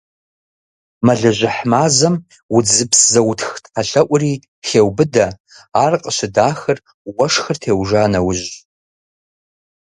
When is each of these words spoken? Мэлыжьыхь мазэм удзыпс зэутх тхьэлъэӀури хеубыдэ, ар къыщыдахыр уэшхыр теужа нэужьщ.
Мэлыжьыхь 1.05 1.61
мазэм 1.69 2.15
удзыпс 2.55 3.01
зэутх 3.13 3.49
тхьэлъэӀури 3.63 4.33
хеубыдэ, 4.67 5.27
ар 5.83 5.93
къыщыдахыр 6.03 6.77
уэшхыр 7.17 7.57
теужа 7.63 8.03
нэужьщ. 8.11 8.51